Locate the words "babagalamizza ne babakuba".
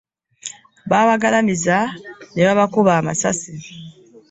0.89-2.91